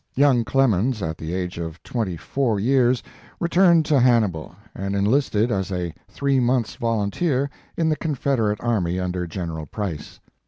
[0.15, 3.03] Young Clemens at the age of twenty four years,
[3.39, 9.27] returned to Hannibal, and enlisted as a three months volunteer in the Confederate army under
[9.27, 10.19] General Price.